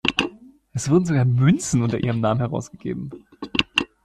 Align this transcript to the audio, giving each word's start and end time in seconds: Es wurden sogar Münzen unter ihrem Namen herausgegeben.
Es 0.73 0.89
wurden 0.89 1.05
sogar 1.05 1.25
Münzen 1.25 1.83
unter 1.83 1.99
ihrem 2.03 2.21
Namen 2.21 2.39
herausgegeben. 2.39 3.11